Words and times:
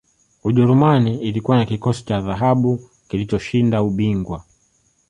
ujerumani 0.43 1.17
ilikuwa 1.21 1.57
na 1.57 1.65
kikosi 1.65 2.05
cha 2.05 2.21
dhahabu 2.21 2.89
kilichoshinda 3.07 3.83
ubingwa 3.83 4.43